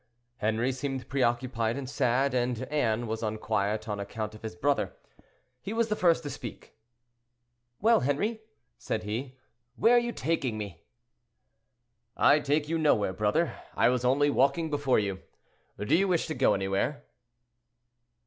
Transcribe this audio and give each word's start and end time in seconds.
Henri 0.39 0.71
seemed 0.71 1.07
preoccupied 1.09 1.77
and 1.77 1.87
sad, 1.87 2.33
and 2.33 2.63
Anne 2.73 3.05
was 3.05 3.21
unquiet 3.21 3.87
on 3.87 3.99
account 3.99 4.33
of 4.33 4.41
his 4.41 4.55
brother. 4.55 4.97
He 5.61 5.73
was 5.73 5.89
the 5.89 5.95
first 5.95 6.23
to 6.23 6.29
speak. 6.31 6.73
"Well, 7.81 7.99
Henri," 7.99 8.41
said 8.79 9.03
he, 9.03 9.37
"where 9.75 9.93
are 9.97 9.99
you 9.99 10.11
taking 10.11 10.57
me?" 10.57 10.83
"I 12.17 12.39
take 12.39 12.67
you 12.67 12.79
nowhere, 12.79 13.13
brother; 13.13 13.55
I 13.75 13.89
was 13.89 14.03
only 14.03 14.31
walking 14.31 14.71
before 14.71 14.97
you. 14.97 15.21
Do 15.77 15.93
you 15.95 16.07
wish 16.07 16.25
to 16.25 16.33
go 16.33 16.55
anywhere?" 16.55 17.05